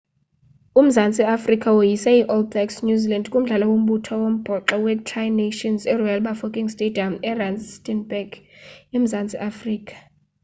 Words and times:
umzantsi 0.81 1.21
afrika 1.35 1.67
woyise 1.77 2.11
i-all 2.21 2.45
blacks 2.51 2.77
new 2.85 2.97
zealand 3.01 3.25
kumdlalo 3.33 3.65
wombutho 3.71 4.13
wombhoxo 4.23 4.75
wetri 4.85 5.25
nations 5.43 5.81
eroyal 5.93 6.21
bafokeng 6.27 6.67
stadium 6.75 7.13
erustenburg 7.31 8.29
emzantsi 8.97 9.35
afrika 9.49 9.93